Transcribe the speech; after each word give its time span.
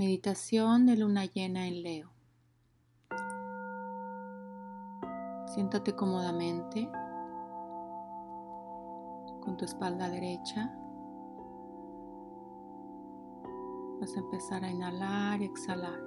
Meditación 0.00 0.86
de 0.86 0.96
luna 0.96 1.26
llena 1.26 1.68
en 1.68 1.82
Leo. 1.82 2.10
Siéntate 5.54 5.94
cómodamente 5.94 6.88
con 9.42 9.58
tu 9.58 9.66
espalda 9.66 10.08
derecha. 10.08 10.74
Vas 14.00 14.16
a 14.16 14.20
empezar 14.20 14.64
a 14.64 14.70
inhalar 14.70 15.42
y 15.42 15.44
exhalar. 15.44 16.00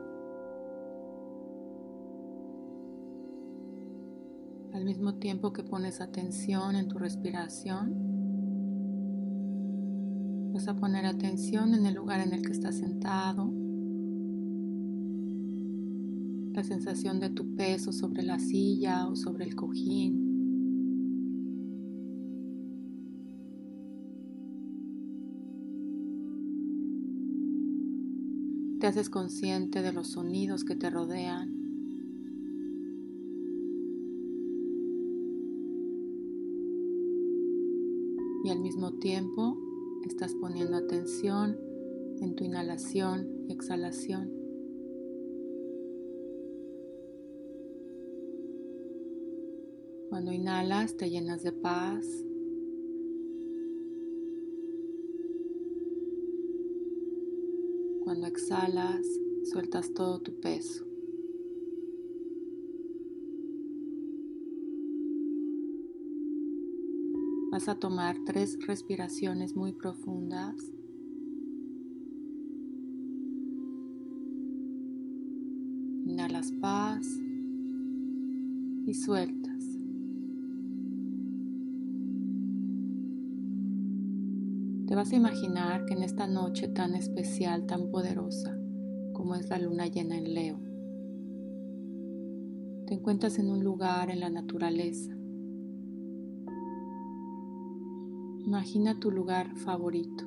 Al 4.74 4.86
mismo 4.86 5.20
tiempo 5.20 5.54
que 5.54 5.62
pones 5.62 6.02
atención 6.02 6.76
en 6.76 6.88
tu 6.88 6.98
respiración, 6.98 7.94
vas 10.52 10.68
a 10.68 10.74
poner 10.74 11.06
atención 11.06 11.76
en 11.76 11.86
el 11.86 11.94
lugar 11.94 12.22
en 12.22 12.34
el 12.34 12.42
que 12.42 12.54
estás 12.54 12.80
sentado 12.80 13.62
la 16.54 16.64
sensación 16.64 17.20
de 17.20 17.32
tu 17.32 17.56
peso 17.56 17.92
sobre 17.92 18.22
la 18.22 18.38
silla 18.38 19.08
o 19.08 19.16
sobre 19.16 19.46
el 19.46 19.56
cojín. 19.56 20.32
Te 28.80 28.88
haces 28.88 29.10
consciente 29.10 29.82
de 29.82 29.94
los 29.94 30.10
sonidos 30.10 30.64
que 30.64 30.76
te 30.76 30.90
rodean. 30.90 31.52
Y 38.44 38.50
al 38.50 38.60
mismo 38.60 38.92
tiempo 39.00 39.58
estás 40.06 40.36
poniendo 40.36 40.76
atención 40.76 41.58
en 42.20 42.36
tu 42.36 42.44
inhalación 42.44 43.28
y 43.48 43.54
exhalación. 43.54 44.43
Cuando 50.14 50.32
inhalas 50.32 50.96
te 50.96 51.10
llenas 51.10 51.42
de 51.42 51.52
paz. 51.52 52.06
Cuando 58.04 58.28
exhalas 58.28 59.08
sueltas 59.46 59.92
todo 59.96 60.22
tu 60.22 60.40
peso. 60.40 60.86
Vas 67.52 67.68
a 67.68 67.80
tomar 67.80 68.16
tres 68.24 68.60
respiraciones 68.68 69.56
muy 69.56 69.74
profundas. 69.74 70.56
Inhalas 76.06 76.52
paz 76.62 77.08
y 78.86 78.94
sueltas. 78.94 79.43
Te 84.94 84.98
vas 84.98 85.12
a 85.12 85.16
imaginar 85.16 85.88
que 85.88 85.96
en 85.96 86.04
esta 86.04 86.28
noche 86.28 86.68
tan 86.68 86.94
especial, 86.94 87.66
tan 87.66 87.90
poderosa, 87.90 88.56
como 89.12 89.34
es 89.34 89.50
la 89.50 89.58
luna 89.58 89.88
llena 89.88 90.20
en 90.20 90.36
Leo, 90.36 90.60
te 92.86 92.94
encuentras 92.94 93.40
en 93.40 93.50
un 93.50 93.64
lugar 93.64 94.12
en 94.12 94.20
la 94.20 94.30
naturaleza. 94.30 95.12
Imagina 98.46 99.00
tu 99.00 99.10
lugar 99.10 99.56
favorito. 99.56 100.26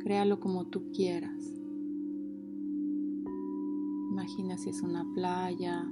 Créalo 0.00 0.40
como 0.40 0.66
tú 0.66 0.90
quieras. 0.92 1.54
Imagina 4.10 4.58
si 4.58 4.68
es 4.68 4.82
una 4.82 5.06
playa, 5.14 5.90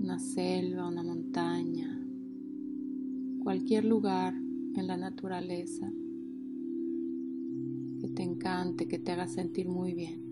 una 0.00 0.20
selva, 0.20 0.86
una 0.86 1.02
montaña, 1.02 2.01
cualquier 3.42 3.84
lugar 3.84 4.34
en 4.34 4.86
la 4.86 4.96
naturaleza 4.96 5.90
que 8.00 8.08
te 8.08 8.22
encante, 8.22 8.86
que 8.86 8.98
te 8.98 9.12
haga 9.12 9.26
sentir 9.26 9.68
muy 9.68 9.94
bien. 9.94 10.22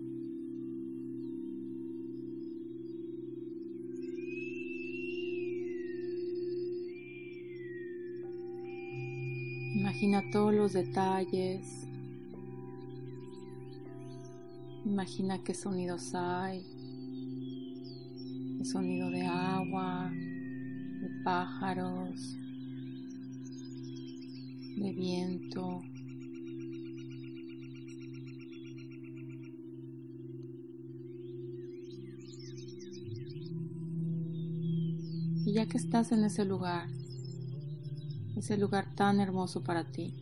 Imagina 9.75 10.23
todos 10.31 10.53
los 10.53 10.73
detalles. 10.73 11.87
Imagina 14.85 15.43
qué 15.43 15.53
sonidos 15.53 16.15
hay. 16.15 16.65
El 18.59 18.65
sonido 18.65 19.09
de 19.09 19.23
agua, 19.23 20.11
de 20.11 21.09
pájaros, 21.23 22.37
de 24.81 24.93
viento. 24.93 25.81
Y 35.45 35.53
ya 35.53 35.65
que 35.67 35.77
estás 35.77 36.11
en 36.11 36.23
ese 36.23 36.45
lugar, 36.45 36.87
ese 38.35 38.57
lugar 38.57 38.95
tan 38.95 39.19
hermoso 39.19 39.63
para 39.63 39.91
ti, 39.91 40.15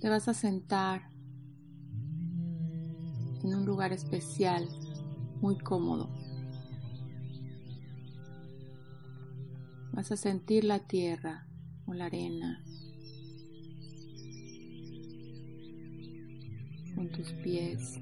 te 0.00 0.08
vas 0.08 0.28
a 0.28 0.34
sentar 0.34 1.10
en 3.42 3.54
un 3.54 3.66
lugar 3.66 3.92
especial, 3.92 4.68
muy 5.40 5.58
cómodo. 5.58 6.08
Vas 9.92 10.12
a 10.12 10.16
sentir 10.16 10.64
la 10.64 10.78
tierra 10.78 11.47
o 11.88 11.94
la 11.94 12.06
arena 12.06 12.62
con 16.94 17.08
tus 17.10 17.32
pies. 17.44 18.00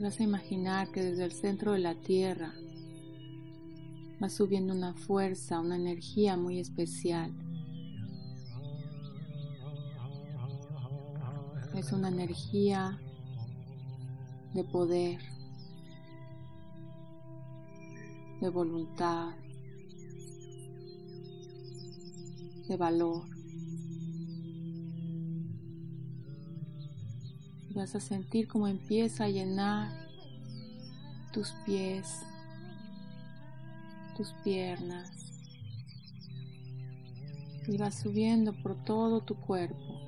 Vas 0.00 0.18
a 0.18 0.22
imaginar 0.24 0.90
que 0.90 1.02
desde 1.02 1.24
el 1.24 1.32
centro 1.32 1.72
de 1.72 1.78
la 1.78 1.94
tierra 1.94 2.52
va 4.22 4.28
subiendo 4.28 4.74
una 4.74 4.92
fuerza, 4.92 5.60
una 5.60 5.76
energía 5.76 6.36
muy 6.36 6.58
especial. 6.58 7.32
Es 11.74 11.92
una 11.92 12.08
energía 12.08 12.98
de 14.52 14.64
poder, 14.64 15.20
de 18.40 18.48
voluntad, 18.48 19.34
de 22.68 22.76
valor. 22.76 23.22
Vas 27.74 27.94
a 27.96 28.00
sentir 28.00 28.46
cómo 28.46 28.68
empieza 28.68 29.24
a 29.24 29.28
llenar 29.28 29.90
tus 31.32 31.50
pies, 31.66 32.22
tus 34.16 34.32
piernas. 34.44 35.10
Y 37.66 37.76
va 37.76 37.90
subiendo 37.90 38.52
por 38.62 38.76
todo 38.84 39.22
tu 39.22 39.34
cuerpo. 39.34 40.00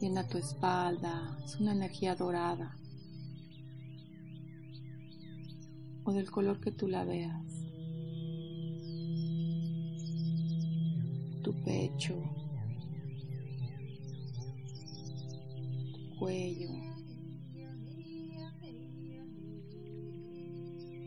Llena 0.00 0.28
tu 0.28 0.38
espalda, 0.38 1.36
es 1.44 1.56
una 1.56 1.72
energía 1.72 2.14
dorada. 2.14 2.77
O 6.08 6.12
del 6.12 6.30
color 6.30 6.58
que 6.58 6.72
tú 6.72 6.88
la 6.88 7.04
veas. 7.04 7.66
Tu 11.42 11.52
pecho, 11.64 12.14
tu 15.92 16.18
cuello, 16.18 16.70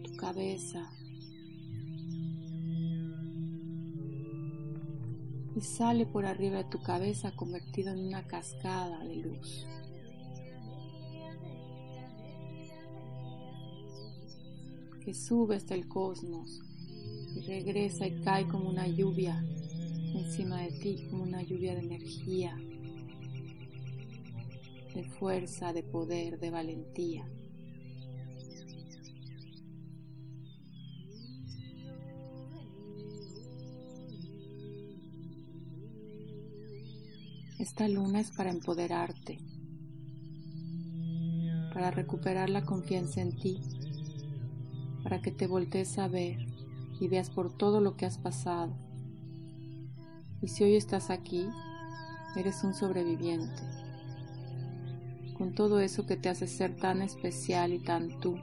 tu 0.04 0.16
cabeza. 0.18 0.88
Y 5.56 5.62
sale 5.62 6.06
por 6.06 6.26
arriba 6.28 6.58
de 6.58 6.66
tu 6.66 6.80
cabeza 6.84 7.36
convertido 7.36 7.92
en 7.92 8.06
una 8.06 8.28
cascada 8.28 9.04
de 9.04 9.16
luz. 9.16 9.66
que 15.12 15.16
sube 15.16 15.58
hasta 15.58 15.76
el 15.76 15.90
cosmos 15.90 16.62
y 17.36 17.42
regresa 17.42 18.08
y 18.08 18.22
cae 18.22 18.48
como 18.48 18.70
una 18.70 18.88
lluvia 18.88 19.46
encima 20.16 20.62
de 20.62 20.72
ti, 20.72 21.06
como 21.10 21.24
una 21.24 21.44
lluvia 21.44 21.76
de 21.76 21.82
energía, 21.82 22.56
de 24.96 25.04
fuerza, 25.20 25.74
de 25.74 25.84
poder, 25.84 26.40
de 26.40 26.50
valentía. 26.50 27.30
Esta 37.60 37.90
luna 37.90 38.22
es 38.22 38.32
para 38.32 38.50
empoderarte, 38.50 39.40
para 41.74 41.92
recuperar 41.92 42.50
la 42.50 42.64
confianza 42.64 43.20
en 43.20 43.36
ti 43.36 43.81
para 45.04 45.22
que 45.22 45.32
te 45.32 45.48
voltees 45.48 45.98
a 45.98 46.08
ver 46.08 46.38
y 47.00 47.08
veas 47.08 47.30
por 47.30 47.52
todo 47.52 47.82
lo 47.82 47.96
que 47.98 48.06
has 48.06 48.18
pasado. 48.18 48.74
Y 50.42 50.48
si 50.48 50.64
hoy 50.64 50.76
estás 50.76 51.10
aquí, 51.10 51.48
eres 52.36 52.64
un 52.64 52.74
sobreviviente, 52.74 53.62
con 55.38 55.54
todo 55.54 55.80
eso 55.80 56.06
que 56.06 56.18
te 56.18 56.30
hace 56.30 56.48
ser 56.48 56.76
tan 56.76 57.02
especial 57.02 57.74
y 57.74 57.80
tan 57.80 58.20
tú. 58.20 58.38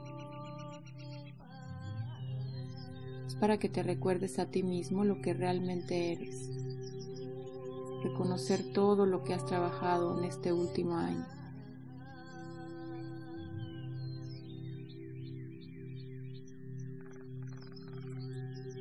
Es 3.27 3.35
para 3.35 3.59
que 3.59 3.69
te 3.69 3.83
recuerdes 3.83 4.39
a 4.39 4.47
ti 4.47 4.63
mismo 4.63 5.05
lo 5.05 5.21
que 5.21 5.35
realmente 5.35 6.13
eres 6.13 6.51
reconocer 8.03 8.73
todo 8.73 9.07
lo 9.07 9.25
que 9.25 9.35
has 9.35 9.45
trabajado 9.45 10.19
en 10.19 10.25
este 10.25 10.53
último 10.53 10.97
año. 10.97 11.38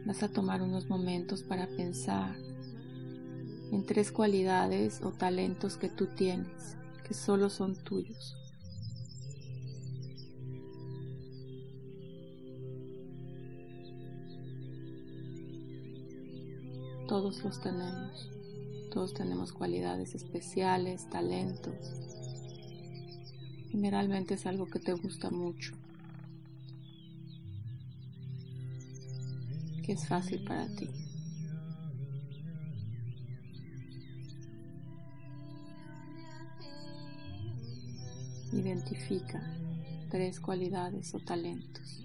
Vas 0.07 0.23
a 0.23 0.29
tomar 0.29 0.61
unos 0.61 0.87
momentos 0.87 1.43
para 1.43 1.67
pensar 1.67 2.33
en 3.73 3.85
tres 3.85 4.09
cualidades 4.09 5.01
o 5.03 5.11
talentos 5.11 5.75
que 5.75 5.89
tú 5.89 6.07
tienes, 6.07 6.77
que 7.05 7.13
solo 7.13 7.49
son 7.49 7.75
tuyos. 7.75 8.37
Todos 17.09 17.43
los 17.43 17.59
tenemos. 17.59 18.31
Todos 18.93 19.13
tenemos 19.13 19.51
cualidades 19.51 20.15
especiales, 20.15 21.09
talentos. 21.09 21.75
Generalmente 23.71 24.35
es 24.35 24.45
algo 24.45 24.67
que 24.67 24.79
te 24.79 24.93
gusta 24.93 25.29
mucho, 25.31 25.73
que 29.87 29.93
es 29.93 30.05
fácil 30.05 30.43
para 30.43 30.67
ti. 30.75 30.89
Identifica 38.51 39.41
tres 40.09 40.41
cualidades 40.41 41.15
o 41.15 41.19
talentos. 41.19 42.03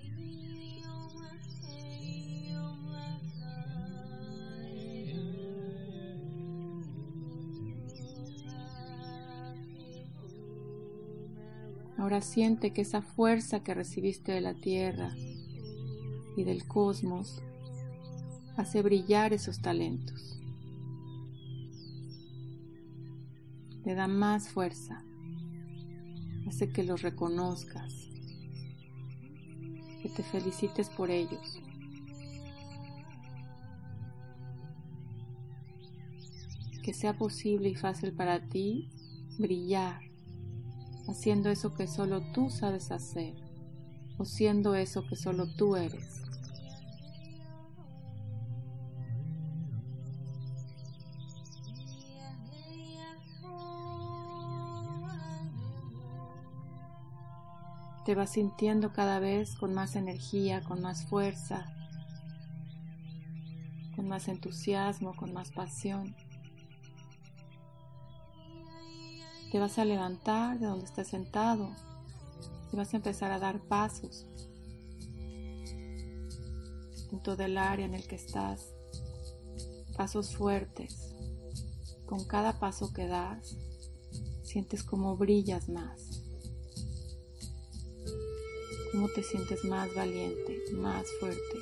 Ahora 11.99 12.21
siente 12.21 12.73
que 12.73 12.83
esa 12.83 13.03
fuerza 13.03 13.65
que 13.65 13.75
recibiste 13.75 14.31
de 14.31 14.41
la 14.41 14.55
tierra 14.55 15.17
y 16.37 16.45
del 16.45 16.67
cosmos 16.69 17.43
hace 18.57 18.83
brillar 18.83 19.33
esos 19.33 19.61
talentos. 19.61 20.39
Te 23.85 23.95
da 23.95 24.07
más 24.07 24.49
fuerza, 24.49 25.03
hace 26.47 26.71
que 26.71 26.85
los 26.85 27.03
reconozcas, 27.03 28.09
que 30.03 30.09
te 30.09 30.23
felicites 30.23 30.89
por 30.89 31.11
ellos. 31.11 31.61
Que 36.83 36.95
sea 36.95 37.17
posible 37.17 37.69
y 37.69 37.75
fácil 37.75 38.13
para 38.13 38.49
ti 38.49 38.89
brillar 39.39 40.13
haciendo 41.09 41.51
eso 41.51 41.75
que 41.75 41.87
solo 41.87 42.23
tú 42.33 42.51
sabes 42.51 42.91
hacer 42.91 43.35
o 44.19 44.25
siendo 44.25 44.75
eso 44.75 45.07
que 45.07 45.17
solo 45.17 45.47
tú 45.57 45.77
eres. 45.77 46.22
Te 58.05 58.17
vas 58.17 58.31
sintiendo 58.31 58.93
cada 58.93 59.21
vez 59.21 59.55
con 59.55 59.75
más 59.75 59.95
energía, 59.95 60.63
con 60.63 60.81
más 60.81 61.07
fuerza, 61.07 61.73
con 63.95 64.09
más 64.09 64.27
entusiasmo, 64.27 65.15
con 65.15 65.33
más 65.33 65.53
pasión. 65.53 66.17
Te 69.53 69.59
vas 69.61 69.79
a 69.79 69.85
levantar 69.85 70.59
de 70.59 70.67
donde 70.67 70.87
estás 70.87 71.09
sentado 71.09 71.71
y 72.73 72.77
vas 72.77 72.93
a 72.93 72.97
empezar 72.97 73.31
a 73.31 73.39
dar 73.39 73.61
pasos 73.61 74.27
en 77.13 77.23
todo 77.23 77.45
el 77.45 77.59
área 77.59 77.87
en 77.87 77.95
el 77.95 78.07
que 78.09 78.17
estás. 78.17 78.75
Pasos 79.97 80.35
fuertes. 80.35 81.15
Con 82.07 82.25
cada 82.25 82.59
paso 82.59 82.93
que 82.93 83.07
das, 83.07 83.57
sientes 84.43 84.83
como 84.83 85.17
brillas 85.17 85.69
más. 85.69 86.12
Cómo 88.93 89.09
te 89.09 89.23
sientes 89.23 89.65
más 89.65 89.93
valiente, 89.95 90.63
más 90.73 91.07
fuerte. 91.19 91.59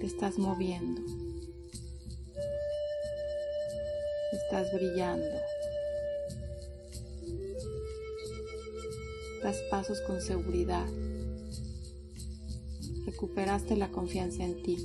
Te 0.00 0.06
estás 0.06 0.38
moviendo. 0.38 1.20
estás 4.50 4.72
brillando. 4.72 5.28
Das 9.44 9.56
pasos 9.70 10.00
con 10.00 10.20
seguridad. 10.20 10.88
Recuperaste 13.06 13.76
la 13.76 13.92
confianza 13.92 14.42
en 14.42 14.60
ti. 14.62 14.76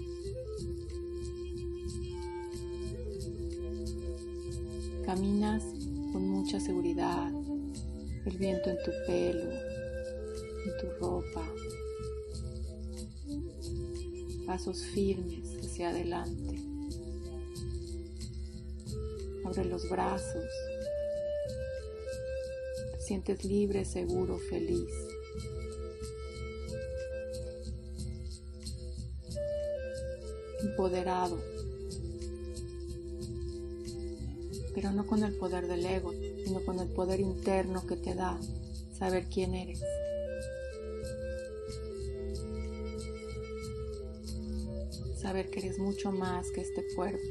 Caminas 5.03 5.63
con 6.11 6.29
mucha 6.29 6.59
seguridad, 6.59 7.31
el 8.25 8.37
viento 8.37 8.69
en 8.71 8.77
tu 8.83 8.91
pelo, 9.05 9.51
en 9.51 10.77
tu 10.79 10.89
ropa, 10.99 11.47
pasos 14.47 14.83
firmes 14.93 15.55
hacia 15.63 15.89
adelante. 15.89 16.59
Abre 19.45 19.65
los 19.65 19.87
brazos. 19.89 20.45
Te 22.93 22.99
sientes 22.99 23.45
libre, 23.45 23.85
seguro, 23.85 24.39
feliz. 24.39 24.89
Empoderado. 30.63 31.54
Pero 34.75 34.91
no 34.91 35.07
con 35.07 35.23
el 35.23 35.33
poder 35.35 35.67
del 35.67 35.85
ego, 35.85 36.11
sino 36.43 36.63
con 36.65 36.79
el 36.79 36.89
poder 36.89 37.19
interno 37.19 37.87
que 37.87 37.95
te 37.95 38.13
da 38.13 38.37
saber 38.99 39.25
quién 39.25 39.55
eres. 39.55 39.81
Saber 45.19 45.49
que 45.49 45.59
eres 45.59 45.79
mucho 45.79 46.11
más 46.11 46.51
que 46.51 46.61
este 46.61 46.85
cuerpo. 46.95 47.25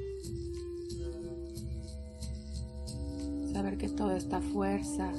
saber 3.55 3.79
que 3.79 3.89
toda 3.89 4.17
esta 4.17 4.41
fuerza 4.41 5.13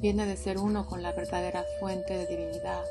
viene 0.00 0.26
de 0.26 0.36
ser 0.36 0.58
uno 0.58 0.86
con 0.86 1.02
la 1.02 1.12
verdadera 1.12 1.64
fuente 1.80 2.12
de 2.12 2.26
divinidad, 2.26 2.84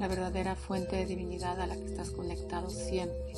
la 0.00 0.08
verdadera 0.08 0.56
fuente 0.56 0.96
de 0.96 1.06
divinidad 1.06 1.60
a 1.60 1.68
la 1.68 1.76
que 1.76 1.84
estás 1.84 2.10
conectado 2.10 2.68
siempre. 2.68 3.32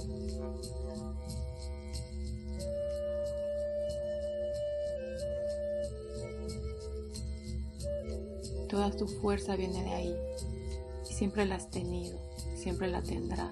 Toda 8.71 8.93
tu 8.93 9.09
fuerza 9.09 9.57
viene 9.57 9.83
de 9.83 9.91
ahí 9.91 10.17
y 11.11 11.12
siempre 11.12 11.45
la 11.45 11.57
has 11.57 11.71
tenido, 11.71 12.19
siempre 12.55 12.89
la 12.89 13.03
tendrás. 13.03 13.50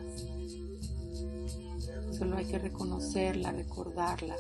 Solo 2.17 2.37
hay 2.37 2.45
que 2.45 2.59
reconocerla, 2.59 3.51
recordarla, 3.51 4.37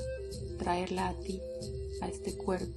traerla 0.57 1.09
a 1.09 1.15
ti, 1.15 1.41
a 2.01 2.09
este 2.09 2.37
cuerpo. 2.37 2.73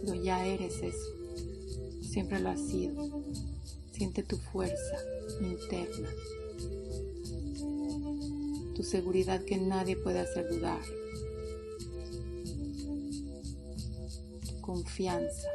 Pero 0.00 0.14
ya 0.14 0.46
eres 0.46 0.82
eso, 0.82 1.12
siempre 2.02 2.40
lo 2.40 2.48
has 2.48 2.60
sido. 2.60 3.22
Siente 3.92 4.22
tu 4.22 4.38
fuerza 4.38 4.96
interna, 5.40 6.08
tu 8.74 8.82
seguridad 8.82 9.44
que 9.44 9.56
nadie 9.56 9.96
puede 9.96 10.18
hacer 10.18 10.48
dudar, 10.48 10.80
confianza. 14.64 15.48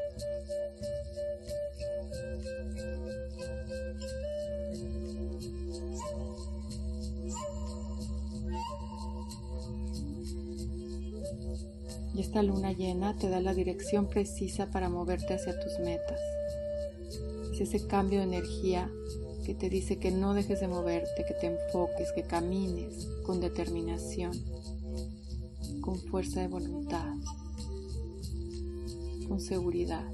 Y 12.13 12.21
esta 12.21 12.43
luna 12.43 12.73
llena 12.73 13.17
te 13.17 13.29
da 13.29 13.39
la 13.39 13.53
dirección 13.53 14.07
precisa 14.09 14.67
para 14.67 14.89
moverte 14.89 15.33
hacia 15.33 15.59
tus 15.59 15.79
metas. 15.79 16.19
Es 17.53 17.61
ese 17.61 17.87
cambio 17.87 18.19
de 18.19 18.25
energía 18.25 18.91
que 19.45 19.55
te 19.55 19.69
dice 19.69 19.97
que 19.97 20.11
no 20.11 20.33
dejes 20.33 20.59
de 20.59 20.67
moverte, 20.67 21.25
que 21.27 21.33
te 21.33 21.47
enfoques, 21.47 22.11
que 22.11 22.23
camines 22.23 23.07
con 23.23 23.39
determinación, 23.39 24.33
con 25.81 25.97
fuerza 25.97 26.41
de 26.41 26.47
voluntad 26.47 27.08
seguridad. 29.39 30.09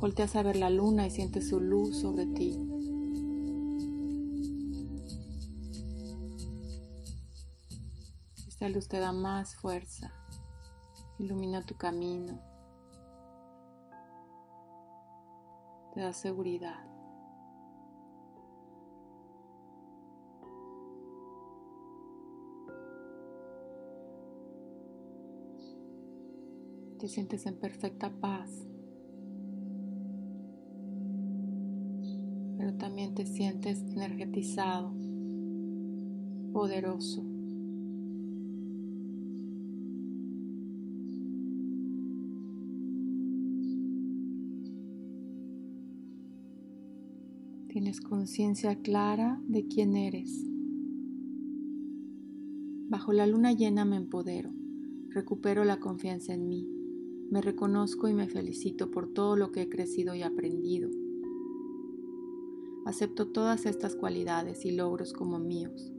Volteas 0.00 0.34
a 0.34 0.42
ver 0.42 0.56
la 0.56 0.70
luna 0.70 1.06
y 1.06 1.10
sientes 1.10 1.50
su 1.50 1.60
luz 1.60 1.98
sobre 1.98 2.24
ti. 2.26 2.58
Esta 8.48 8.68
luz 8.70 8.88
te 8.88 8.98
da 8.98 9.12
más 9.12 9.56
fuerza, 9.56 10.12
ilumina 11.18 11.64
tu 11.66 11.76
camino, 11.76 12.40
te 15.94 16.00
da 16.00 16.12
seguridad. 16.14 16.89
Te 27.00 27.08
sientes 27.08 27.46
en 27.46 27.56
perfecta 27.56 28.10
paz. 28.20 28.70
pero 32.60 32.74
también 32.74 33.14
te 33.14 33.24
sientes 33.24 33.80
energetizado, 33.80 34.92
poderoso. 36.52 37.24
Tienes 47.68 48.02
conciencia 48.02 48.76
clara 48.82 49.40
de 49.48 49.66
quién 49.66 49.96
eres. 49.96 50.44
Bajo 52.90 53.14
la 53.14 53.26
luna 53.26 53.52
llena 53.54 53.86
me 53.86 53.96
empodero, 53.96 54.50
recupero 55.08 55.64
la 55.64 55.80
confianza 55.80 56.34
en 56.34 56.46
mí, 56.46 56.68
me 57.30 57.40
reconozco 57.40 58.08
y 58.08 58.14
me 58.14 58.28
felicito 58.28 58.90
por 58.90 59.12
todo 59.12 59.36
lo 59.36 59.52
que 59.52 59.62
he 59.62 59.68
crecido 59.68 60.14
y 60.14 60.22
aprendido 60.22 60.90
Acepto 62.90 63.28
todas 63.28 63.66
estas 63.66 63.94
cualidades 63.94 64.64
y 64.64 64.72
logros 64.72 65.12
como 65.12 65.38
míos. 65.38 65.92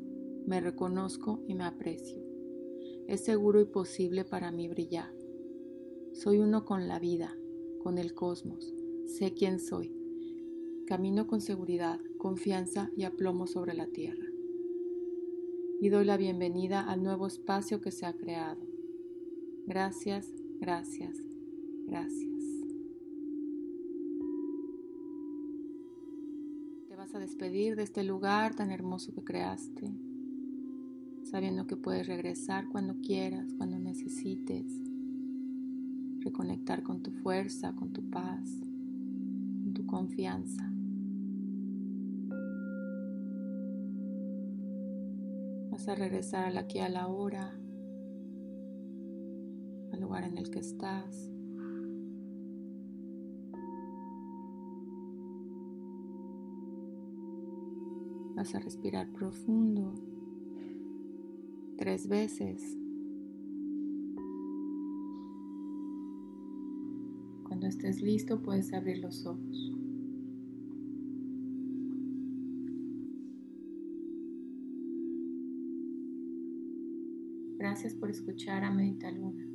Me 0.47 0.59
reconozco 0.59 1.43
y 1.47 1.53
me 1.53 1.63
aprecio. 1.63 2.21
Es 3.07 3.23
seguro 3.23 3.61
y 3.61 3.65
posible 3.65 4.25
para 4.25 4.51
mí 4.51 4.67
brillar. 4.67 5.13
Soy 6.13 6.39
uno 6.39 6.65
con 6.65 6.88
la 6.88 7.00
vida, 7.00 7.38
con 7.83 7.97
el 7.97 8.13
cosmos. 8.15 8.73
Sé 9.05 9.33
quién 9.33 9.59
soy. 9.59 9.95
Camino 10.88 11.27
con 11.27 11.39
seguridad, 11.39 12.00
confianza 12.17 12.89
y 12.97 13.03
aplomo 13.03 13.45
sobre 13.45 13.73
la 13.73 13.88
tierra. 13.88 14.25
Y 15.79 15.89
doy 15.89 16.03
la 16.03 16.17
bienvenida 16.17 16.81
al 16.81 17.03
nuevo 17.03 17.27
espacio 17.27 17.79
que 17.79 17.91
se 17.91 18.05
ha 18.05 18.13
creado. 18.13 18.61
Gracias, 19.65 20.33
gracias, 20.61 21.17
gracias. 21.87 22.31
a 27.15 27.19
despedir 27.19 27.75
de 27.75 27.83
este 27.83 28.03
lugar 28.03 28.55
tan 28.55 28.71
hermoso 28.71 29.11
que 29.11 29.23
creaste, 29.23 29.91
sabiendo 31.23 31.67
que 31.67 31.75
puedes 31.75 32.07
regresar 32.07 32.69
cuando 32.69 33.01
quieras, 33.01 33.53
cuando 33.57 33.79
necesites, 33.79 34.65
reconectar 36.19 36.83
con 36.83 37.01
tu 37.01 37.11
fuerza, 37.11 37.73
con 37.75 37.91
tu 37.91 38.09
paz, 38.09 38.49
con 39.63 39.73
tu 39.73 39.85
confianza. 39.85 40.71
Vas 45.71 45.87
a 45.87 45.95
regresar 45.95 46.45
al 46.45 46.57
aquí 46.57 46.79
a 46.79 46.87
la 46.87 47.07
hora, 47.07 47.59
al 49.91 50.01
lugar 50.01 50.24
en 50.24 50.38
el 50.38 50.50
que 50.50 50.60
estás. 50.60 51.29
Vas 58.36 58.55
a 58.55 58.60
respirar 58.60 59.12
profundo 59.12 59.93
tres 61.77 62.07
veces. 62.07 62.77
Cuando 67.48 67.67
estés 67.67 68.01
listo 68.01 68.41
puedes 68.41 68.74
abrir 68.74 69.00
los 69.00 69.25
ojos. 69.25 69.71
Gracias 77.57 77.93
por 77.93 78.10
escuchar 78.10 78.63
a 78.63 78.71
Medita 78.71 79.12
Luna. 79.12 79.50